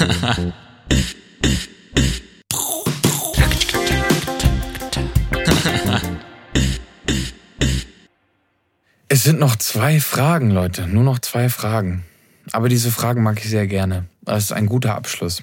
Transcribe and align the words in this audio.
Es 9.12 9.24
sind 9.24 9.40
noch 9.40 9.56
zwei 9.56 9.98
Fragen, 10.00 10.50
Leute. 10.50 10.86
Nur 10.86 11.02
noch 11.02 11.18
zwei 11.18 11.48
Fragen. 11.48 12.04
Aber 12.52 12.68
diese 12.68 12.90
Fragen 12.90 13.22
mag 13.22 13.38
ich 13.38 13.50
sehr 13.50 13.66
gerne. 13.66 14.06
Das 14.22 14.44
ist 14.44 14.52
ein 14.52 14.66
guter 14.66 14.94
Abschluss. 14.94 15.42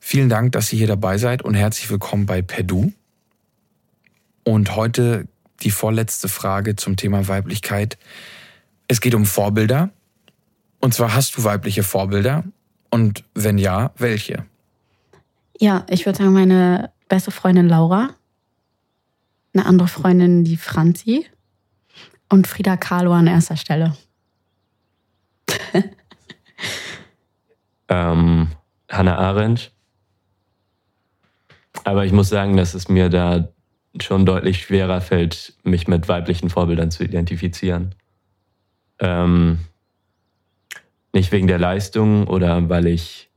Vielen 0.00 0.30
Dank, 0.30 0.52
dass 0.52 0.72
ihr 0.72 0.78
hier 0.78 0.86
dabei 0.86 1.18
seid 1.18 1.42
und 1.42 1.54
herzlich 1.54 1.90
willkommen 1.90 2.26
bei 2.26 2.40
Perdu. 2.42 2.92
Und 4.44 4.74
heute 4.74 5.28
die 5.62 5.70
vorletzte 5.70 6.28
Frage 6.28 6.74
zum 6.74 6.96
Thema 6.96 7.28
Weiblichkeit. 7.28 7.98
Es 8.88 9.00
geht 9.00 9.14
um 9.14 9.26
Vorbilder. 9.26 9.90
Und 10.80 10.94
zwar 10.94 11.14
hast 11.14 11.36
du 11.36 11.44
weibliche 11.44 11.82
Vorbilder? 11.82 12.44
Und 12.90 13.24
wenn 13.34 13.58
ja, 13.58 13.92
welche? 13.96 14.44
Ja, 15.58 15.86
ich 15.88 16.06
würde 16.06 16.18
sagen, 16.18 16.32
meine 16.32 16.90
beste 17.08 17.30
Freundin 17.30 17.68
Laura, 17.68 18.10
eine 19.54 19.66
andere 19.66 19.88
Freundin, 19.88 20.44
die 20.44 20.56
Franzi 20.56 21.26
und 22.28 22.46
Frida 22.46 22.76
Kahlo 22.76 23.12
an 23.12 23.26
erster 23.26 23.56
Stelle. 23.56 23.96
ähm, 27.88 28.48
Hannah 28.88 29.18
Arendt. 29.18 29.72
Aber 31.84 32.04
ich 32.04 32.12
muss 32.12 32.28
sagen, 32.28 32.56
dass 32.56 32.74
es 32.74 32.88
mir 32.88 33.08
da 33.08 33.48
schon 34.00 34.26
deutlich 34.26 34.62
schwerer 34.62 35.00
fällt, 35.00 35.54
mich 35.62 35.88
mit 35.88 36.08
weiblichen 36.08 36.50
Vorbildern 36.50 36.90
zu 36.90 37.02
identifizieren. 37.04 37.94
Ähm, 38.98 39.58
nicht 41.12 41.32
wegen 41.32 41.46
der 41.46 41.58
Leistung 41.58 42.26
oder 42.26 42.68
weil 42.68 42.86
ich 42.86 43.30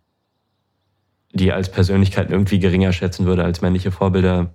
die 1.33 1.51
als 1.51 1.71
Persönlichkeit 1.71 2.29
irgendwie 2.29 2.59
geringer 2.59 2.93
schätzen 2.93 3.25
würde 3.25 3.43
als 3.43 3.61
männliche 3.61 3.91
Vorbilder, 3.91 4.53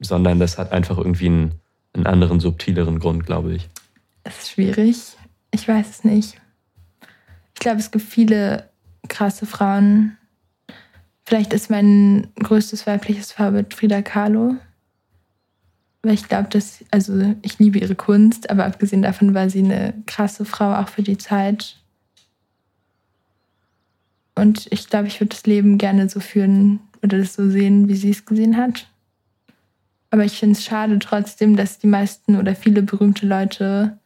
sondern 0.00 0.38
das 0.40 0.56
hat 0.58 0.72
einfach 0.72 0.96
irgendwie 0.96 1.26
einen, 1.26 1.60
einen 1.92 2.06
anderen, 2.06 2.40
subtileren 2.40 2.98
Grund, 2.98 3.26
glaube 3.26 3.54
ich. 3.54 3.68
Es 4.24 4.38
ist 4.38 4.50
schwierig. 4.52 4.96
Ich 5.50 5.68
weiß 5.68 5.88
es 5.90 6.04
nicht. 6.04 6.40
Ich 7.54 7.60
glaube, 7.60 7.78
es 7.78 7.90
gibt 7.90 8.04
viele 8.04 8.70
krasse 9.08 9.46
Frauen. 9.46 10.16
Vielleicht 11.24 11.52
ist 11.52 11.70
mein 11.70 12.28
größtes 12.42 12.86
weibliches 12.86 13.32
Vorbild 13.32 13.74
Frida 13.74 14.02
Kahlo. 14.02 14.56
Weil 16.02 16.14
ich 16.14 16.28
glaube, 16.28 16.48
dass, 16.48 16.84
also 16.90 17.34
ich 17.42 17.58
liebe 17.58 17.78
ihre 17.78 17.94
Kunst, 17.94 18.50
aber 18.50 18.64
abgesehen 18.66 19.02
davon 19.02 19.34
war 19.34 19.48
sie 19.48 19.60
eine 19.60 19.94
krasse 20.06 20.44
Frau 20.44 20.74
auch 20.74 20.88
für 20.88 21.02
die 21.02 21.16
Zeit. 21.16 21.76
Und 24.34 24.66
ich 24.70 24.88
glaube, 24.88 25.06
ich 25.06 25.20
würde 25.20 25.30
das 25.30 25.46
Leben 25.46 25.78
gerne 25.78 26.08
so 26.08 26.20
führen 26.20 26.80
oder 27.02 27.18
das 27.18 27.34
so 27.34 27.48
sehen, 27.48 27.88
wie 27.88 27.94
sie 27.94 28.10
es 28.10 28.24
gesehen 28.24 28.56
hat. 28.56 28.88
Aber 30.10 30.24
ich 30.24 30.38
finde 30.38 30.58
es 30.58 30.64
schade 30.64 30.98
trotzdem, 30.98 31.56
dass 31.56 31.78
die 31.78 31.86
meisten 31.86 32.36
oder 32.36 32.54
viele 32.54 32.82
berühmte 32.82 33.26
Leute, 33.26 33.98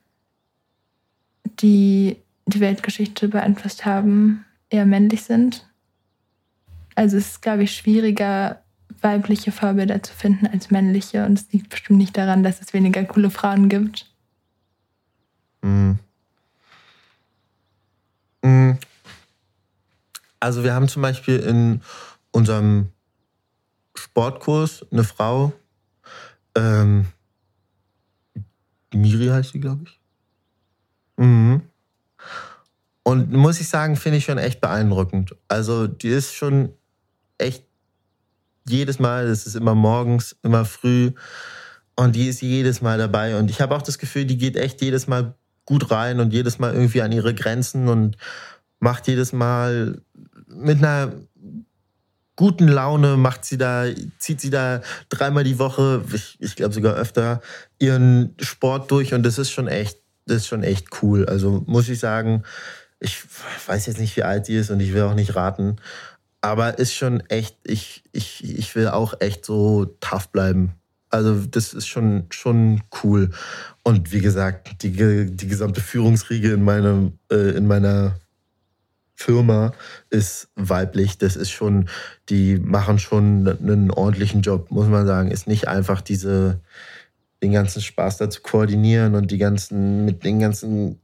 die 1.60 2.16
die 2.46 2.60
Weltgeschichte 2.60 3.28
beeinflusst 3.28 3.84
haben, 3.84 4.44
eher 4.70 4.86
männlich 4.86 5.22
sind. 5.22 5.66
Also 6.94 7.16
es 7.16 7.28
ist, 7.28 7.42
glaube 7.42 7.64
ich, 7.64 7.74
schwieriger, 7.74 8.62
weibliche 9.02 9.52
Vorbilder 9.52 10.02
zu 10.02 10.12
finden 10.12 10.46
als 10.46 10.70
männliche. 10.70 11.24
Und 11.26 11.38
es 11.38 11.52
liegt 11.52 11.68
bestimmt 11.68 11.98
nicht 11.98 12.16
daran, 12.16 12.42
dass 12.42 12.60
es 12.60 12.72
weniger 12.72 13.04
coole 13.04 13.30
Frauen 13.30 13.68
gibt. 13.68 14.06
Mhm. 15.62 15.98
Mhm. 18.42 18.78
Also 20.40 20.64
wir 20.64 20.74
haben 20.74 20.88
zum 20.88 21.02
Beispiel 21.02 21.38
in 21.38 21.82
unserem 22.30 22.90
Sportkurs 23.94 24.86
eine 24.92 25.04
Frau, 25.04 25.52
ähm, 26.54 27.06
Miri 28.94 29.26
heißt 29.26 29.52
sie, 29.52 29.60
glaube 29.60 29.84
ich. 29.84 30.00
Mhm. 31.16 31.62
Und 33.02 33.32
muss 33.32 33.60
ich 33.60 33.68
sagen, 33.68 33.96
finde 33.96 34.18
ich 34.18 34.24
schon 34.24 34.38
echt 34.38 34.60
beeindruckend. 34.60 35.34
Also 35.48 35.86
die 35.86 36.08
ist 36.08 36.34
schon 36.34 36.74
echt 37.38 37.64
jedes 38.68 38.98
Mal, 38.98 39.28
das 39.28 39.46
ist 39.46 39.56
immer 39.56 39.74
morgens, 39.74 40.36
immer 40.42 40.64
früh. 40.64 41.12
Und 41.96 42.14
die 42.14 42.28
ist 42.28 42.42
jedes 42.42 42.80
Mal 42.82 42.98
dabei. 42.98 43.38
Und 43.38 43.50
ich 43.50 43.60
habe 43.60 43.74
auch 43.74 43.82
das 43.82 43.98
Gefühl, 43.98 44.24
die 44.24 44.38
geht 44.38 44.56
echt 44.56 44.82
jedes 44.82 45.06
Mal 45.06 45.34
gut 45.64 45.90
rein 45.90 46.20
und 46.20 46.32
jedes 46.32 46.58
Mal 46.58 46.74
irgendwie 46.74 47.02
an 47.02 47.12
ihre 47.12 47.34
Grenzen 47.34 47.88
und 47.88 48.16
macht 48.80 49.06
jedes 49.08 49.32
Mal 49.32 50.00
mit 50.46 50.78
einer 50.78 51.12
guten 52.38 52.68
Laune 52.68 53.16
macht 53.16 53.44
sie 53.44 53.58
da, 53.58 53.86
zieht 54.20 54.40
sie 54.40 54.50
da 54.50 54.80
dreimal 55.08 55.42
die 55.42 55.58
Woche, 55.58 56.04
ich, 56.12 56.36
ich 56.38 56.54
glaube 56.54 56.72
sogar 56.72 56.94
öfter, 56.94 57.42
ihren 57.80 58.36
Sport 58.38 58.92
durch 58.92 59.12
und 59.12 59.24
das 59.24 59.38
ist 59.38 59.50
schon 59.50 59.66
echt, 59.66 59.98
das 60.24 60.38
ist 60.38 60.46
schon 60.46 60.62
echt 60.62 61.02
cool. 61.02 61.26
Also 61.26 61.64
muss 61.66 61.88
ich 61.88 61.98
sagen, 61.98 62.44
ich 63.00 63.24
weiß 63.66 63.86
jetzt 63.86 63.98
nicht, 63.98 64.16
wie 64.16 64.22
alt 64.22 64.46
sie 64.46 64.54
ist 64.54 64.70
und 64.70 64.78
ich 64.78 64.94
will 64.94 65.02
auch 65.02 65.14
nicht 65.14 65.34
raten, 65.34 65.78
aber 66.40 66.78
ist 66.78 66.94
schon 66.94 67.20
echt, 67.28 67.56
ich, 67.64 68.04
ich, 68.12 68.44
ich 68.44 68.76
will 68.76 68.86
auch 68.86 69.20
echt 69.20 69.44
so 69.44 69.96
tough 69.98 70.28
bleiben. 70.28 70.74
Also 71.10 71.34
das 71.50 71.74
ist 71.74 71.88
schon, 71.88 72.26
schon 72.30 72.82
cool. 73.02 73.30
Und 73.82 74.12
wie 74.12 74.20
gesagt, 74.20 74.82
die, 74.82 74.92
die 74.92 75.48
gesamte 75.48 75.80
Führungsriege 75.80 76.52
in, 76.52 76.62
meinem, 76.62 77.18
äh, 77.32 77.56
in 77.56 77.66
meiner 77.66 78.14
Firma 79.18 79.72
ist 80.10 80.48
weiblich. 80.54 81.18
Das 81.18 81.34
ist 81.34 81.50
schon, 81.50 81.88
die 82.28 82.56
machen 82.56 83.00
schon 83.00 83.48
einen 83.48 83.90
ordentlichen 83.90 84.42
Job, 84.42 84.70
muss 84.70 84.86
man 84.86 85.08
sagen. 85.08 85.32
Ist 85.32 85.48
nicht 85.48 85.66
einfach 85.66 86.00
diese, 86.00 86.60
den 87.42 87.50
ganzen 87.50 87.82
Spaß 87.82 88.18
da 88.18 88.30
zu 88.30 88.42
koordinieren 88.42 89.16
und 89.16 89.32
die 89.32 89.38
ganzen, 89.38 90.04
mit 90.04 90.22
den 90.22 90.38
ganzen 90.38 91.00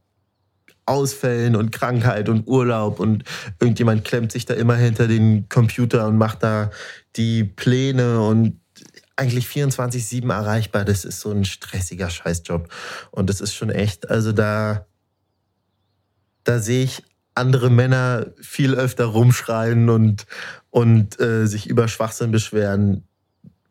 Ausfällen 0.85 1.57
und 1.57 1.73
Krankheit 1.73 2.29
und 2.29 2.47
Urlaub 2.47 3.01
und 3.01 3.25
irgendjemand 3.59 4.05
klemmt 4.05 4.31
sich 4.31 4.45
da 4.45 4.53
immer 4.53 4.75
hinter 4.75 5.07
den 5.07 5.49
Computer 5.49 6.07
und 6.07 6.17
macht 6.17 6.41
da 6.41 6.71
die 7.17 7.43
Pläne 7.43 8.21
und 8.21 8.61
eigentlich 9.17 9.47
24-7 9.47 10.31
erreichbar. 10.31 10.85
Das 10.85 11.03
ist 11.03 11.19
so 11.19 11.31
ein 11.31 11.43
stressiger 11.43 12.09
Scheißjob. 12.09 12.69
Und 13.11 13.29
das 13.29 13.41
ist 13.41 13.55
schon 13.55 13.71
echt, 13.71 14.09
also 14.09 14.31
da, 14.31 14.85
da 16.45 16.59
sehe 16.59 16.85
ich 16.85 17.03
andere 17.35 17.69
Männer 17.69 18.27
viel 18.41 18.73
öfter 18.73 19.05
rumschreien 19.05 19.89
und, 19.89 20.25
und 20.71 21.19
äh, 21.19 21.45
sich 21.45 21.67
über 21.67 21.87
Schwachsinn 21.87 22.31
beschweren, 22.31 23.07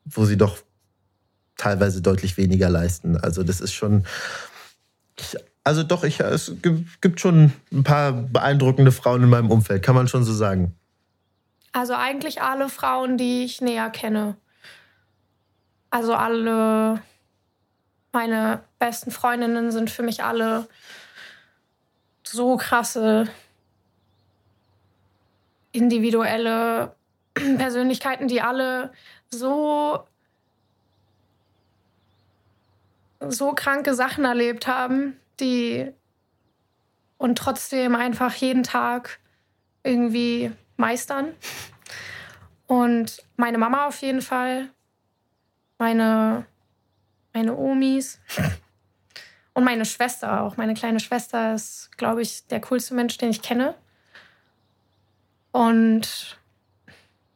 wo 0.04 0.24
sie 0.24 0.36
doch 0.36 0.58
teilweise 1.56 2.02
deutlich 2.02 2.36
weniger 2.36 2.68
leisten. 2.68 3.16
Also 3.16 3.42
das 3.42 3.60
ist 3.60 3.72
schon, 3.72 4.04
ich 5.18 5.36
also 5.64 5.82
doch, 5.82 6.04
ich, 6.04 6.20
es 6.20 6.52
gibt 7.00 7.20
schon 7.20 7.52
ein 7.72 7.84
paar 7.84 8.12
beeindruckende 8.12 8.92
Frauen 8.92 9.22
in 9.22 9.30
meinem 9.30 9.50
Umfeld, 9.50 9.82
kann 9.82 9.94
man 9.94 10.08
schon 10.08 10.22
so 10.22 10.34
sagen. 10.34 10.74
Also 11.72 11.94
eigentlich 11.94 12.42
alle 12.42 12.68
Frauen, 12.68 13.16
die 13.16 13.44
ich 13.44 13.62
näher 13.62 13.88
kenne. 13.88 14.36
Also 15.88 16.14
alle 16.14 17.00
meine 18.12 18.60
besten 18.78 19.10
Freundinnen 19.10 19.72
sind 19.72 19.90
für 19.90 20.02
mich 20.02 20.22
alle 20.22 20.68
so 22.22 22.56
krasse 22.56 23.26
individuelle 25.74 26.94
Persönlichkeiten, 27.34 28.28
die 28.28 28.40
alle 28.40 28.92
so 29.30 30.06
so 33.26 33.52
kranke 33.52 33.94
Sachen 33.94 34.24
erlebt 34.24 34.66
haben, 34.66 35.18
die 35.40 35.92
und 37.16 37.38
trotzdem 37.38 37.94
einfach 37.94 38.34
jeden 38.34 38.62
Tag 38.62 39.18
irgendwie 39.82 40.52
meistern. 40.76 41.34
Und 42.66 43.22
meine 43.36 43.58
Mama 43.58 43.86
auf 43.86 44.00
jeden 44.02 44.22
Fall, 44.22 44.70
meine, 45.78 46.46
meine 47.32 47.56
Omis 47.56 48.20
und 49.54 49.64
meine 49.64 49.84
Schwester 49.84 50.42
auch. 50.42 50.56
Meine 50.56 50.74
kleine 50.74 51.00
Schwester 51.00 51.54
ist, 51.54 51.90
glaube 51.96 52.22
ich, 52.22 52.46
der 52.46 52.60
coolste 52.60 52.94
Mensch, 52.94 53.16
den 53.18 53.30
ich 53.30 53.42
kenne. 53.42 53.74
Und 55.54 56.36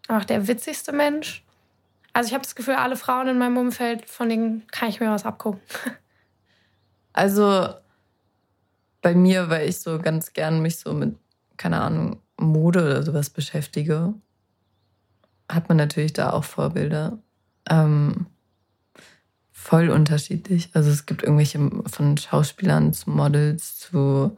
auch 0.08 0.24
der 0.24 0.48
witzigste 0.48 0.90
Mensch. 0.90 1.44
Also 2.12 2.26
ich 2.26 2.34
habe 2.34 2.42
das 2.42 2.56
Gefühl, 2.56 2.74
alle 2.74 2.96
Frauen 2.96 3.28
in 3.28 3.38
meinem 3.38 3.56
Umfeld, 3.56 4.10
von 4.10 4.28
denen 4.28 4.66
kann 4.72 4.88
ich 4.88 4.98
mir 4.98 5.10
was 5.10 5.24
abgucken. 5.24 5.60
Also 7.14 7.68
bei 9.02 9.12
mir, 9.12 9.50
weil 9.50 9.68
ich 9.68 9.80
so 9.80 9.98
ganz 9.98 10.34
gern 10.34 10.62
mich 10.62 10.76
so 10.78 10.92
mit, 10.92 11.16
keine 11.56 11.80
Ahnung, 11.80 12.22
Mode 12.36 12.84
oder 12.84 13.02
sowas 13.02 13.28
beschäftige, 13.28 14.14
hat 15.50 15.68
man 15.68 15.78
natürlich 15.78 16.12
da 16.12 16.30
auch 16.30 16.44
Vorbilder. 16.44 17.18
Ähm, 17.68 18.26
voll 19.50 19.90
unterschiedlich. 19.90 20.70
Also 20.74 20.90
es 20.90 21.06
gibt 21.06 21.24
irgendwelche 21.24 21.58
von 21.86 22.16
Schauspielern 22.16 22.92
zu 22.92 23.10
Models 23.10 23.80
zu 23.80 24.36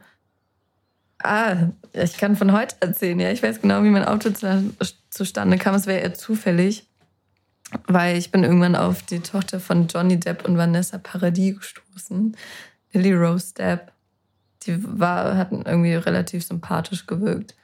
Ah, 1.23 1.69
ich 1.93 2.17
kann 2.17 2.35
von 2.35 2.51
heute 2.51 2.75
erzählen, 2.79 3.19
ja. 3.19 3.31
Ich 3.31 3.43
weiß 3.43 3.61
genau, 3.61 3.83
wie 3.83 3.89
mein 3.89 4.05
Auto 4.05 4.29
zu, 4.31 4.73
zustande 5.09 5.57
kam. 5.57 5.75
Es 5.75 5.87
wäre 5.87 5.99
eher 5.99 6.13
zufällig, 6.13 6.87
weil 7.87 8.17
ich 8.17 8.31
bin 8.31 8.43
irgendwann 8.43 8.75
auf 8.75 9.03
die 9.03 9.19
Tochter 9.19 9.59
von 9.59 9.87
Johnny 9.87 10.19
Depp 10.19 10.47
und 10.47 10.57
Vanessa 10.57 10.97
Paradis 10.97 11.57
gestoßen. 11.57 12.35
Lily 12.93 13.13
Rose 13.13 13.53
Depp. 13.53 13.91
Die 14.63 14.77
war, 14.99 15.37
hat 15.37 15.51
irgendwie 15.51 15.95
relativ 15.95 16.45
sympathisch 16.45 17.07
gewirkt 17.07 17.55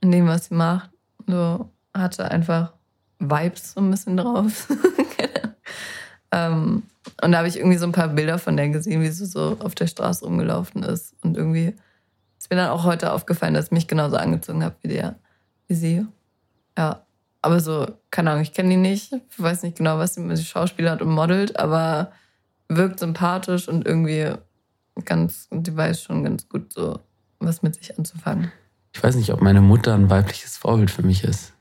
in 0.00 0.10
dem, 0.10 0.26
was 0.26 0.46
sie 0.46 0.54
macht. 0.54 0.90
So 1.26 1.70
hatte 1.94 2.30
einfach 2.30 2.74
Vibes 3.18 3.72
so 3.72 3.80
ein 3.80 3.90
bisschen 3.90 4.16
drauf. 4.16 4.68
ähm, 6.30 6.82
und 7.22 7.32
da 7.32 7.38
habe 7.38 7.48
ich 7.48 7.56
irgendwie 7.56 7.78
so 7.78 7.86
ein 7.86 7.92
paar 7.92 8.08
Bilder 8.08 8.38
von 8.38 8.56
der 8.56 8.68
gesehen, 8.68 9.02
wie 9.02 9.08
sie 9.08 9.26
so 9.26 9.56
auf 9.60 9.74
der 9.74 9.86
Straße 9.86 10.24
rumgelaufen 10.24 10.82
ist. 10.82 11.14
Und 11.22 11.36
irgendwie 11.36 11.74
ist 12.44 12.50
mir 12.50 12.56
dann 12.56 12.68
auch 12.68 12.84
heute 12.84 13.10
aufgefallen, 13.14 13.54
dass 13.54 13.66
ich 13.66 13.70
mich 13.70 13.88
genauso 13.88 14.16
angezogen 14.16 14.62
habe 14.62 14.76
wie 14.82 14.88
der, 14.88 15.18
wie 15.66 15.74
sie. 15.74 16.06
Ja. 16.76 17.00
Aber 17.40 17.58
so, 17.60 17.86
keine 18.10 18.30
Ahnung, 18.30 18.42
ich 18.42 18.52
kenne 18.52 18.68
die 18.68 18.76
nicht. 18.76 19.12
Ich 19.12 19.42
weiß 19.42 19.62
nicht 19.62 19.78
genau, 19.78 19.98
was 19.98 20.14
sie 20.14 20.20
mit 20.20 20.38
Schauspieler 20.38 20.90
hat 20.90 21.00
und 21.00 21.08
modelt, 21.10 21.58
aber 21.58 22.12
wirkt 22.68 23.00
sympathisch 23.00 23.66
und 23.66 23.86
irgendwie 23.86 24.32
ganz, 25.06 25.48
die 25.50 25.74
weiß 25.74 26.02
schon 26.02 26.22
ganz 26.22 26.46
gut 26.46 26.72
so, 26.74 27.00
was 27.38 27.62
mit 27.62 27.76
sich 27.76 27.98
anzufangen. 27.98 28.52
Ich 28.92 29.02
weiß 29.02 29.16
nicht, 29.16 29.32
ob 29.32 29.40
meine 29.40 29.62
Mutter 29.62 29.94
ein 29.94 30.10
weibliches 30.10 30.58
Vorbild 30.58 30.90
für 30.90 31.02
mich 31.02 31.24
ist. 31.24 31.54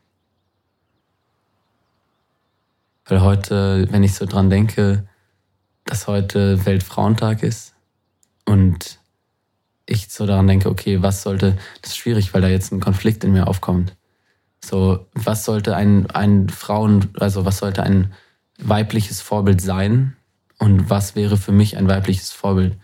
Weil 3.06 3.21
heute, 3.21 3.88
wenn 3.89 4.03
ich 4.03 4.15
so 4.15 4.25
dran 4.25 4.50
denke, 4.50 5.07
dass 5.86 6.07
heute 6.07 6.65
Weltfrauentag 6.65 7.41
ist 7.41 7.74
und 8.45 9.00
ich 9.85 10.09
so 10.09 10.25
daran 10.25 10.47
denke, 10.47 10.69
okay, 10.69 11.01
was 11.01 11.24
sollte, 11.24 11.57
das 11.81 11.91
ist 11.91 11.97
schwierig, 11.97 12.33
weil 12.33 12.41
da 12.41 12.47
jetzt 12.47 12.71
ein 12.71 12.80
Konflikt 12.80 13.24
in 13.24 13.33
mir 13.33 13.47
aufkommt. 13.47 13.95
So, 14.63 15.07
was 15.13 15.44
sollte 15.44 15.75
ein, 15.75 16.09
ein 16.12 16.50
Frauen, 16.50 17.09
also 17.19 17.45
was 17.45 17.57
sollte 17.57 17.83
ein 17.83 18.13
weibliches 18.57 19.19
Vorbild 19.19 19.59
sein 19.59 20.15
und 20.57 20.89
was 20.89 21.15
wäre 21.15 21.35
für 21.35 21.51
mich 21.51 21.75
ein 21.77 21.88
weibliches 21.89 22.31
Vorbild? 22.31 22.77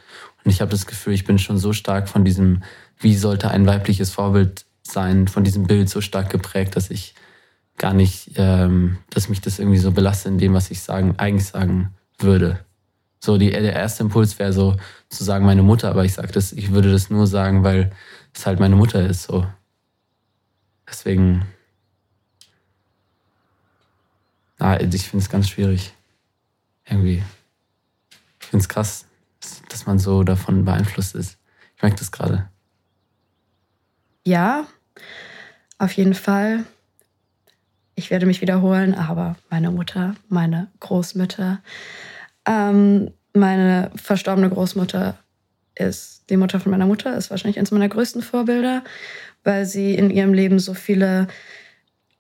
Und 0.44 0.52
ich 0.52 0.62
habe 0.62 0.72
das 0.72 0.88
Gefühl, 0.88 1.14
ich 1.14 1.26
bin 1.26 1.40
schon 1.40 1.58
so 1.58 1.72
stark 1.72 2.10
von 2.10 2.26
diesem, 2.26 2.64
wie 3.00 3.16
sollte 3.16 3.50
ein 3.52 3.66
weibliches 3.66 4.12
Vorbild 4.12 4.66
sein, 4.82 5.28
von 5.28 5.44
diesem 5.44 5.68
Bild 5.68 5.90
so 5.90 6.02
stark 6.02 6.30
geprägt, 6.30 6.76
dass 6.76 6.90
ich 6.90 7.16
gar 7.78 7.94
nicht, 7.94 8.32
ähm, 8.36 8.98
dass 9.10 9.30
mich 9.30 9.40
das 9.40 9.60
irgendwie 9.60 9.78
so 9.78 9.92
belastet 9.92 10.34
in 10.34 10.38
dem, 10.38 10.54
was 10.54 10.72
ich 10.72 10.82
sagen, 10.82 11.16
eigentlich 11.18 11.48
sagen 11.48 11.94
würde. 12.18 12.60
So, 13.20 13.38
die, 13.38 13.50
der 13.50 13.74
erste 13.74 14.04
Impuls 14.04 14.40
wäre 14.40 14.54
so 14.54 14.78
zu 15.10 15.24
sagen, 15.24 15.46
meine 15.46 15.64
Mutter, 15.64 15.90
aber 15.90 16.06
ich 16.06 16.14
sag 16.14 16.32
das, 16.32 16.54
ich 16.54 16.72
würde 16.72 16.92
das 16.92 17.10
nur 17.10 17.28
sagen, 17.28 17.64
weil 17.64 17.92
es 18.34 18.46
halt 18.46 18.60
meine 18.60 18.76
Mutter 18.76 19.06
ist, 19.06 19.24
so. 19.24 19.46
Deswegen, 20.88 21.46
na, 24.58 24.80
ich 24.80 25.10
finde 25.10 25.24
es 25.24 25.30
ganz 25.30 25.50
schwierig. 25.50 25.94
Irgendwie. 26.86 27.24
Ich 28.40 28.48
finde 28.48 28.64
es 28.64 28.70
krass, 28.70 29.06
dass 29.70 29.86
man 29.86 30.00
so 30.00 30.24
davon 30.24 30.66
beeinflusst 30.66 31.14
ist. 31.16 31.38
Ich 31.76 31.84
merke 31.84 31.98
das 31.98 32.12
gerade. 32.12 32.50
Ja, 34.26 34.66
auf 35.78 35.92
jeden 35.94 36.16
Fall 36.16 36.66
ich 38.00 38.12
werde 38.12 38.26
mich 38.26 38.40
wiederholen, 38.40 38.96
aber 38.96 39.36
meine 39.50 39.72
Mutter, 39.72 40.16
meine 40.30 40.68
Großmütter, 40.80 41.60
ähm, 42.48 43.12
meine 43.34 43.92
verstorbene 43.96 44.50
Großmutter 44.50 45.18
ist 45.76 46.26
die 46.30 46.38
Mutter 46.38 46.60
von 46.60 46.72
meiner 46.72 46.86
Mutter, 46.86 47.16
ist 47.16 47.30
wahrscheinlich 47.30 47.58
eines 47.58 47.72
meiner 47.72 47.90
größten 47.90 48.22
Vorbilder, 48.22 48.84
weil 49.44 49.66
sie 49.66 49.96
in 49.96 50.10
ihrem 50.10 50.34
Leben 50.34 50.60
so 50.60 50.74
viele 50.74 51.28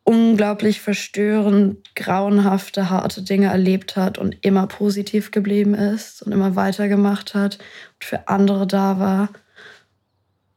unglaublich 0.03 0.81
verstörend, 0.81 1.93
grauenhafte, 1.95 2.89
harte 2.89 3.21
Dinge 3.21 3.47
erlebt 3.47 3.95
hat 3.95 4.17
und 4.17 4.37
immer 4.43 4.65
positiv 4.65 5.29
geblieben 5.29 5.75
ist 5.75 6.23
und 6.23 6.31
immer 6.31 6.55
weitergemacht 6.55 7.35
hat 7.35 7.59
und 7.93 8.03
für 8.03 8.27
andere 8.27 8.65
da 8.65 8.99
war. 8.99 9.29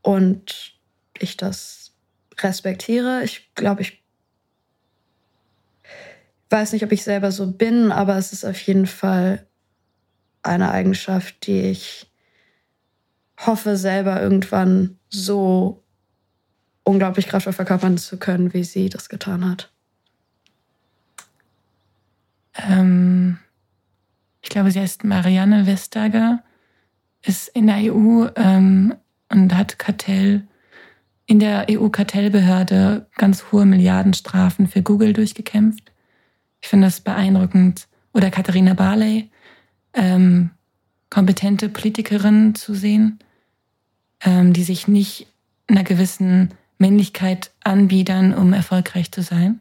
Und 0.00 0.72
ich 1.18 1.36
das 1.36 1.92
respektiere. 2.38 3.22
Ich 3.24 3.54
glaube, 3.54 3.82
ich 3.82 4.02
weiß 6.48 6.72
nicht, 6.72 6.84
ob 6.84 6.92
ich 6.92 7.04
selber 7.04 7.30
so 7.30 7.50
bin, 7.50 7.92
aber 7.92 8.16
es 8.16 8.32
ist 8.32 8.44
auf 8.44 8.60
jeden 8.62 8.86
Fall 8.86 9.46
eine 10.42 10.70
Eigenschaft, 10.70 11.46
die 11.46 11.60
ich 11.60 12.10
hoffe, 13.38 13.76
selber 13.76 14.20
irgendwann 14.20 14.98
so 15.08 15.82
unglaublich 16.84 17.28
kraftvoll 17.28 17.52
verkörpern 17.52 17.98
zu 17.98 18.18
können, 18.18 18.52
wie 18.52 18.64
sie 18.64 18.88
das 18.88 19.08
getan 19.08 19.48
hat. 19.48 19.70
Ähm, 22.54 23.38
ich 24.40 24.48
glaube, 24.48 24.70
sie 24.70 24.80
heißt 24.80 25.04
Marianne 25.04 25.66
Vestager, 25.66 26.42
ist 27.24 27.48
in 27.48 27.68
der 27.68 27.92
EU 27.92 28.26
ähm, 28.36 28.94
und 29.28 29.56
hat 29.56 29.78
Kartell 29.78 30.46
in 31.26 31.38
der 31.38 31.66
EU-Kartellbehörde 31.70 33.06
ganz 33.16 33.52
hohe 33.52 33.64
Milliardenstrafen 33.64 34.66
für 34.66 34.82
Google 34.82 35.12
durchgekämpft. 35.12 35.92
Ich 36.60 36.68
finde 36.68 36.88
das 36.88 37.00
beeindruckend. 37.00 37.88
Oder 38.12 38.30
Katharina 38.30 38.74
Barley, 38.74 39.30
ähm, 39.94 40.50
kompetente 41.10 41.68
Politikerin 41.68 42.54
zu 42.54 42.74
sehen, 42.74 43.18
ähm, 44.20 44.52
die 44.52 44.64
sich 44.64 44.88
nicht 44.88 45.26
einer 45.66 45.84
gewissen 45.84 46.54
Männlichkeit 46.78 47.52
anbiedern, 47.62 48.34
um 48.34 48.52
erfolgreich 48.52 49.12
zu 49.12 49.22
sein. 49.22 49.60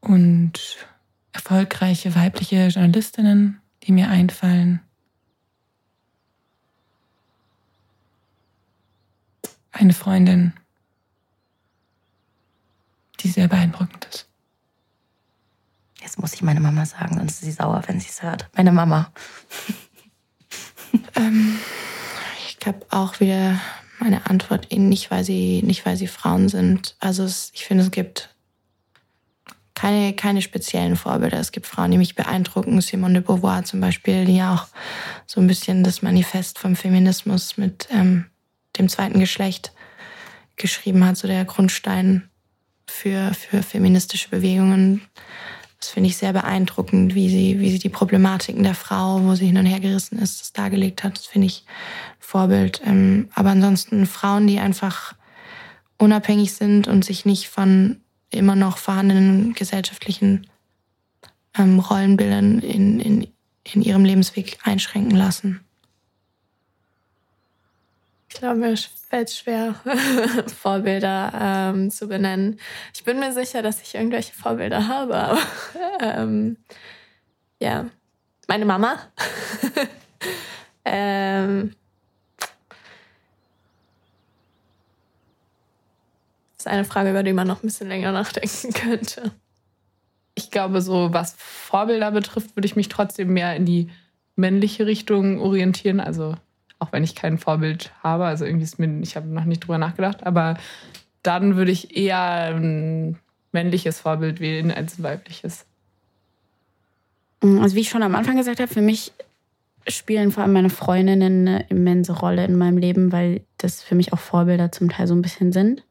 Und 0.00 0.86
erfolgreiche 1.32 2.14
weibliche 2.14 2.68
Journalistinnen, 2.68 3.60
die 3.82 3.92
mir 3.92 4.08
einfallen. 4.08 4.80
Eine 9.72 9.92
Freundin, 9.92 10.54
die 13.20 13.28
sehr 13.28 13.48
beeindruckend 13.48 14.06
ist. 14.06 14.28
Jetzt 16.06 16.20
muss 16.20 16.34
ich 16.34 16.42
meine 16.42 16.60
Mama 16.60 16.86
sagen, 16.86 17.16
sonst 17.16 17.32
ist 17.32 17.40
sie 17.40 17.50
sauer, 17.50 17.82
wenn 17.88 17.98
sie 17.98 18.06
es 18.08 18.22
hört. 18.22 18.48
Meine 18.56 18.70
Mama. 18.70 19.10
ähm, 21.16 21.58
ich 22.46 22.60
glaube 22.60 22.86
auch 22.90 23.18
wieder 23.18 23.60
meine 23.98 24.24
Antwort 24.30 24.70
nicht, 24.70 25.10
weil 25.10 25.24
sie 25.24 25.62
nicht, 25.64 25.84
weil 25.84 25.96
sie 25.96 26.06
Frauen 26.06 26.48
sind. 26.48 26.94
Also 27.00 27.24
es, 27.24 27.50
ich 27.54 27.64
finde, 27.64 27.82
es 27.82 27.90
gibt 27.90 28.32
keine, 29.74 30.12
keine 30.12 30.42
speziellen 30.42 30.94
Vorbilder. 30.94 31.40
Es 31.40 31.50
gibt 31.50 31.66
Frauen, 31.66 31.90
die 31.90 31.98
mich 31.98 32.14
beeindrucken. 32.14 32.80
Simone 32.80 33.14
de 33.14 33.22
Beauvoir 33.22 33.64
zum 33.64 33.80
Beispiel, 33.80 34.26
die 34.26 34.36
ja 34.36 34.54
auch 34.54 34.68
so 35.26 35.40
ein 35.40 35.48
bisschen 35.48 35.82
das 35.82 36.02
Manifest 36.02 36.60
vom 36.60 36.76
Feminismus 36.76 37.56
mit 37.56 37.88
ähm, 37.90 38.26
dem 38.78 38.88
zweiten 38.88 39.18
Geschlecht 39.18 39.72
geschrieben 40.54 41.04
hat, 41.04 41.16
so 41.16 41.26
der 41.26 41.44
Grundstein 41.44 42.30
für, 42.86 43.34
für 43.34 43.64
feministische 43.64 44.28
Bewegungen. 44.28 45.02
Das 45.86 45.92
finde 45.92 46.10
ich 46.10 46.16
sehr 46.16 46.32
beeindruckend, 46.32 47.14
wie 47.14 47.28
sie, 47.28 47.60
wie 47.60 47.70
sie 47.70 47.78
die 47.78 47.88
Problematiken 47.88 48.64
der 48.64 48.74
Frau, 48.74 49.22
wo 49.22 49.36
sie 49.36 49.46
hin 49.46 49.56
und 49.56 49.66
her 49.66 49.78
gerissen 49.78 50.18
ist, 50.18 50.40
das 50.40 50.52
dargelegt 50.52 51.04
hat. 51.04 51.16
Das 51.16 51.26
finde 51.26 51.46
ich 51.46 51.64
Vorbild. 52.18 52.82
Ähm, 52.84 53.28
aber 53.36 53.50
ansonsten 53.50 54.04
Frauen, 54.06 54.48
die 54.48 54.58
einfach 54.58 55.14
unabhängig 55.96 56.54
sind 56.54 56.88
und 56.88 57.04
sich 57.04 57.24
nicht 57.24 57.46
von 57.46 58.00
immer 58.30 58.56
noch 58.56 58.78
vorhandenen 58.78 59.54
gesellschaftlichen 59.54 60.48
ähm, 61.56 61.78
Rollenbildern 61.78 62.58
in, 62.58 62.98
in, 62.98 63.28
in 63.62 63.82
ihrem 63.82 64.04
Lebensweg 64.04 64.58
einschränken 64.64 65.16
lassen. 65.16 65.60
Ich 68.36 68.40
glaube, 68.40 68.56
mir 68.56 68.76
fällt 68.76 69.30
schwer, 69.30 69.76
Vorbilder 70.60 71.32
ähm, 71.74 71.90
zu 71.90 72.06
benennen. 72.06 72.60
Ich 72.92 73.02
bin 73.02 73.18
mir 73.18 73.32
sicher, 73.32 73.62
dass 73.62 73.80
ich 73.80 73.94
irgendwelche 73.94 74.34
Vorbilder 74.34 74.88
habe, 74.88 75.38
ähm, 76.00 76.58
ja, 77.60 77.86
meine 78.46 78.66
Mama. 78.66 78.98
ähm, 80.84 81.74
ist 86.58 86.66
eine 86.66 86.84
Frage, 86.84 87.08
über 87.08 87.22
die 87.22 87.32
man 87.32 87.48
noch 87.48 87.62
ein 87.62 87.68
bisschen 87.68 87.88
länger 87.88 88.12
nachdenken 88.12 88.70
könnte. 88.74 89.32
Ich 90.34 90.50
glaube, 90.50 90.82
so 90.82 91.14
was 91.14 91.34
Vorbilder 91.38 92.10
betrifft, 92.10 92.54
würde 92.54 92.66
ich 92.66 92.76
mich 92.76 92.88
trotzdem 92.88 93.32
mehr 93.32 93.56
in 93.56 93.64
die 93.64 93.88
männliche 94.34 94.84
Richtung 94.84 95.40
orientieren. 95.40 96.00
Also 96.00 96.36
auch 96.78 96.92
wenn 96.92 97.04
ich 97.04 97.14
kein 97.14 97.38
Vorbild 97.38 97.92
habe. 98.02 98.24
Also 98.24 98.44
irgendwie 98.44 98.64
ist 98.64 98.78
mir, 98.78 99.00
ich 99.02 99.16
habe 99.16 99.26
noch 99.28 99.44
nicht 99.44 99.60
drüber 99.60 99.78
nachgedacht, 99.78 100.26
aber 100.26 100.56
dann 101.22 101.56
würde 101.56 101.72
ich 101.72 101.96
eher 101.96 102.54
ein 102.54 103.18
männliches 103.52 104.00
Vorbild 104.00 104.40
wählen 104.40 104.70
als 104.70 104.98
ein 104.98 105.04
weibliches. 105.04 105.66
Mm, 107.42 107.60
also 107.60 107.74
wie 107.76 107.80
ich 107.80 107.88
schon 107.88 108.02
am 108.02 108.14
Anfang 108.14 108.36
gesagt 108.36 108.60
habe, 108.60 108.72
für 108.72 108.82
mich 108.82 109.12
spielen 109.88 110.32
vor 110.32 110.42
allem 110.42 110.52
meine 110.52 110.70
Freundinnen 110.70 111.48
eine 111.48 111.66
immense 111.68 112.12
Rolle 112.12 112.44
in 112.44 112.56
meinem 112.56 112.78
Leben, 112.78 113.12
weil 113.12 113.42
das 113.58 113.82
für 113.82 113.94
mich 113.94 114.12
auch 114.12 114.18
Vorbilder 114.18 114.72
zum 114.72 114.90
Teil 114.90 115.06
so 115.06 115.14
ein 115.14 115.22
bisschen 115.22 115.52
sind. 115.52 115.84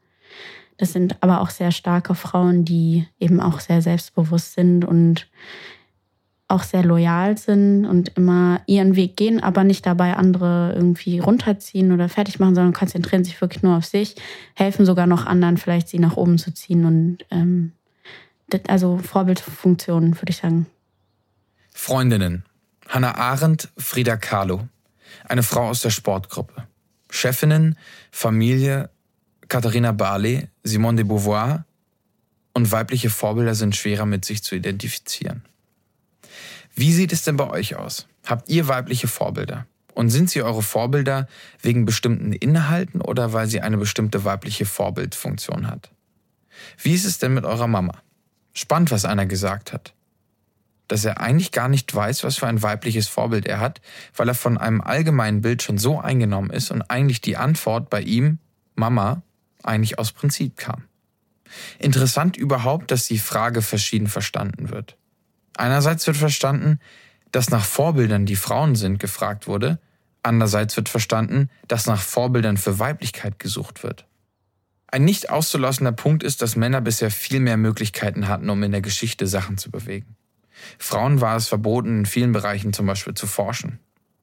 Das 0.77 0.91
sind 0.91 1.23
aber 1.23 1.41
auch 1.41 1.49
sehr 1.49 1.71
starke 1.71 2.15
Frauen, 2.15 2.65
die 2.65 3.07
eben 3.19 3.39
auch 3.39 3.61
sehr 3.61 3.81
selbstbewusst 3.81 4.53
sind 4.53 4.83
und 4.83 5.27
auch 6.47 6.63
sehr 6.63 6.83
loyal 6.83 7.37
sind 7.37 7.85
und 7.85 8.09
immer 8.09 8.61
ihren 8.67 8.95
Weg 8.95 9.17
gehen, 9.17 9.41
aber 9.41 9.63
nicht 9.63 9.85
dabei 9.85 10.15
andere 10.15 10.73
irgendwie 10.75 11.19
runterziehen 11.19 11.91
oder 11.91 12.07
fertig 12.07 12.39
machen, 12.39 12.53
sondern 12.53 12.73
konzentrieren 12.73 13.23
sich 13.23 13.41
wirklich 13.41 13.63
nur 13.63 13.77
auf 13.77 13.85
sich, 13.85 14.15
helfen 14.53 14.85
sogar 14.85 15.07
noch 15.07 15.25
anderen, 15.25 15.57
vielleicht 15.57 15.87
sie 15.87 15.99
nach 15.99 16.17
oben 16.17 16.37
zu 16.37 16.53
ziehen 16.53 16.85
und 16.85 17.25
ähm, 17.31 17.71
also 18.67 18.99
Vorbildfunktionen, 18.99 20.15
würde 20.21 20.29
ich 20.29 20.37
sagen. 20.37 20.67
Freundinnen. 21.71 22.45
Hannah 22.87 23.15
Arendt, 23.15 23.69
Frida 23.77 24.15
Kahlo. 24.15 24.67
Eine 25.27 25.41
Frau 25.41 25.67
aus 25.67 25.81
der 25.81 25.89
Sportgruppe. 25.89 26.67
Chefinnen, 27.09 27.75
Familie, 28.11 28.91
Katharina 29.47 29.91
Barley, 29.91 30.47
Simone 30.63 30.97
de 30.97 31.05
Beauvoir 31.05 31.65
und 32.53 32.71
weibliche 32.71 33.09
Vorbilder 33.09 33.55
sind 33.55 33.75
schwerer 33.75 34.05
mit 34.05 34.25
sich 34.25 34.43
zu 34.43 34.55
identifizieren. 34.55 35.43
Wie 36.75 36.91
sieht 36.91 37.13
es 37.13 37.23
denn 37.23 37.37
bei 37.37 37.49
euch 37.49 37.77
aus? 37.77 38.05
Habt 38.25 38.49
ihr 38.49 38.67
weibliche 38.67 39.07
Vorbilder? 39.07 39.65
Und 39.93 40.09
sind 40.09 40.29
sie 40.29 40.41
eure 40.41 40.61
Vorbilder 40.61 41.27
wegen 41.61 41.85
bestimmten 41.85 42.33
Inhalten 42.33 42.99
oder 42.99 43.31
weil 43.31 43.47
sie 43.47 43.61
eine 43.61 43.77
bestimmte 43.77 44.25
weibliche 44.25 44.65
Vorbildfunktion 44.65 45.67
hat? 45.67 45.89
Wie 46.77 46.93
ist 46.93 47.05
es 47.05 47.17
denn 47.17 47.33
mit 47.33 47.45
eurer 47.45 47.67
Mama? 47.67 47.93
Spannend, 48.53 48.91
was 48.91 49.05
einer 49.05 49.25
gesagt 49.25 49.71
hat. 49.71 49.93
Dass 50.89 51.05
er 51.05 51.21
eigentlich 51.21 51.53
gar 51.53 51.69
nicht 51.69 51.95
weiß, 51.95 52.25
was 52.25 52.37
für 52.37 52.47
ein 52.47 52.61
weibliches 52.61 53.07
Vorbild 53.07 53.45
er 53.45 53.61
hat, 53.61 53.79
weil 54.13 54.27
er 54.27 54.35
von 54.35 54.57
einem 54.57 54.81
allgemeinen 54.81 55.41
Bild 55.41 55.63
schon 55.63 55.77
so 55.77 55.99
eingenommen 55.99 56.49
ist 56.49 56.71
und 56.71 56.81
eigentlich 56.83 57.21
die 57.21 57.37
Antwort 57.37 57.89
bei 57.89 58.01
ihm, 58.01 58.39
Mama, 58.75 59.21
eigentlich 59.63 59.97
aus 59.97 60.11
Prinzip 60.11 60.57
kam. 60.57 60.83
Interessant 61.79 62.35
überhaupt, 62.35 62.91
dass 62.91 63.07
die 63.07 63.17
Frage 63.17 63.61
verschieden 63.61 64.07
verstanden 64.07 64.69
wird. 64.69 64.97
Einerseits 65.55 66.05
wird 66.05 66.17
verstanden, 66.17 66.79
dass 67.31 67.49
nach 67.49 67.65
Vorbildern, 67.65 68.25
die 68.25 68.35
Frauen 68.35 68.75
sind, 68.75 68.99
gefragt 68.99 69.47
wurde. 69.47 69.79
Andererseits 70.23 70.75
wird 70.77 70.89
verstanden, 70.89 71.49
dass 71.67 71.85
nach 71.85 72.01
Vorbildern 72.01 72.57
für 72.57 72.79
Weiblichkeit 72.79 73.39
gesucht 73.39 73.83
wird. 73.83 74.05
Ein 74.87 75.03
nicht 75.03 75.29
auszulassender 75.29 75.91
Punkt 75.91 76.23
ist, 76.23 76.41
dass 76.41 76.55
Männer 76.55 76.81
bisher 76.81 77.11
viel 77.11 77.39
mehr 77.39 77.57
Möglichkeiten 77.57 78.27
hatten, 78.27 78.49
um 78.49 78.63
in 78.63 78.71
der 78.71 78.81
Geschichte 78.81 79.27
Sachen 79.27 79.57
zu 79.57 79.69
bewegen. 79.69 80.15
Frauen 80.79 81.21
war 81.21 81.35
es 81.35 81.47
verboten, 81.47 81.99
in 81.99 82.05
vielen 82.05 82.31
Bereichen 82.31 82.71
zum 82.73 82.85
Beispiel 82.85 83.13
zu 83.13 83.27
forschen. 83.27 83.79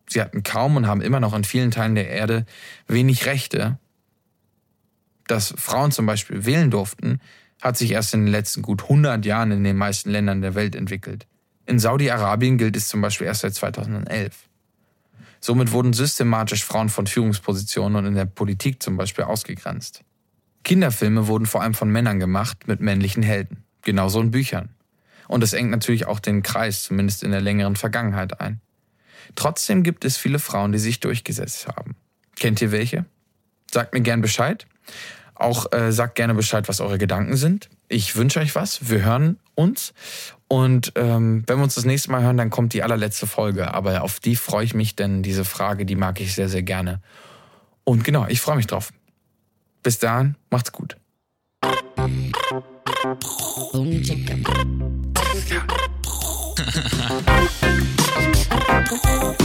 Sie 0.09 0.21
hatten 0.21 0.43
kaum 0.43 0.77
und 0.77 0.87
haben 0.87 1.01
immer 1.01 1.21
noch 1.21 1.35
in 1.35 1.45
vielen 1.45 1.71
Teilen 1.71 1.95
der 1.95 2.09
Erde 2.09 2.47
wenig 2.87 3.27
Rechte. 3.27 3.79
Dass 5.27 5.55
Frauen 5.57 5.93
zum 5.93 6.07
Beispiel 6.07 6.45
wählen 6.45 6.71
durften, 6.71 7.21
hat 7.63 7.79
sich 7.79 7.93
erst 7.93 8.13
in 8.13 8.27
den 8.27 8.33
letzten 8.33 8.61
gut 8.61 8.83
100 8.83 9.25
Jahren 9.25 9.53
in 9.53 9.65
den 9.65 9.77
meisten 9.77 10.11
Ländern 10.11 10.43
der 10.43 10.55
Welt 10.55 10.75
entwickelt. 10.75 11.27
In 11.65 11.79
Saudi-Arabien 11.79 12.59
gilt 12.59 12.77
es 12.77 12.89
zum 12.89 13.01
Beispiel 13.01 13.29
erst 13.29 13.43
seit 13.43 13.55
2011. 13.55 14.49
Somit 15.41 15.73
wurden 15.73 15.93
systematisch 15.93 16.65
Frauen 16.65 16.89
von 16.89 17.07
Führungspositionen 17.07 17.97
und 17.97 18.07
in 18.07 18.15
der 18.17 18.27
Politik 18.27 18.83
zum 18.83 18.97
Beispiel 18.97 19.25
ausgegrenzt. 19.25 20.03
Kinderfilme 20.65 21.29
wurden 21.29 21.47
vor 21.47 21.63
allem 21.63 21.75
von 21.75 21.91
Männern 21.91 22.19
gemacht 22.19 22.67
mit 22.67 22.81
männlichen 22.81 23.23
Helden, 23.23 23.65
genauso 23.83 24.21
in 24.21 24.33
Büchern. 24.33 24.71
Und 25.29 25.43
es 25.43 25.53
engt 25.53 25.71
natürlich 25.71 26.07
auch 26.07 26.21
den 26.21 26.43
Kreis, 26.43 26.83
zumindest 26.83 27.23
in 27.23 27.31
der 27.31 27.41
längeren 27.41 27.77
Vergangenheit 27.77 28.41
ein. 28.41 28.61
Trotzdem 29.37 29.85
gibt 29.85 30.05
es 30.05 30.17
viele 30.17 30.41
Frauen, 30.41 30.73
die 30.73 30.79
sich 30.79 31.01
durchgesetzt 31.01 31.69
haben. 31.69 31.97
Kennt 32.37 32.61
ihr 32.61 32.73
welche? 32.73 33.05
Sagt 33.71 33.95
mir 33.95 34.01
gern 34.01 34.21
Bescheid. 34.21 34.67
Auch 35.43 35.73
äh, 35.73 35.91
sagt 35.91 36.15
gerne 36.15 36.35
Bescheid, 36.35 36.69
was 36.69 36.81
eure 36.81 36.99
Gedanken 36.99 37.37
sind. 37.37 37.69
Ich 37.89 38.15
wünsche 38.15 38.39
euch 38.39 38.55
was. 38.55 38.89
Wir 38.89 39.05
hören 39.05 39.41
uns. 39.57 39.93
Und 40.47 40.93
ähm, 40.95 41.43
wenn 41.47 41.59
wir 41.59 41.65
uns 41.65 41.75
das 41.75 41.85
nächste 41.85 42.13
Mal 42.13 42.23
hören, 42.23 42.37
dann 42.37 42.51
kommt 42.51 42.75
die 42.75 42.83
allerletzte 42.85 43.27
Folge. 43.27 43.75
Aber 43.75 44.03
auf 44.03 44.21
die 44.21 44.37
freue 44.37 44.65
ich 44.65 44.75
mich, 44.75 44.95
denn 44.95 45.25
diese 45.25 45.45
Frage, 45.45 45.85
die 45.85 45.97
mag 45.97 46.21
ich 46.21 46.35
sehr, 46.35 46.49
sehr 46.49 46.63
gerne. 46.63 47.01
Und 47.83 48.05
genau, 48.05 48.27
ich 48.29 48.41
freue 48.41 48.57
mich 48.57 48.69
drauf. 48.69 48.93
Bis 49.83 49.99
dahin, 49.99 50.37
macht's 50.49 50.71
gut. 50.71 50.97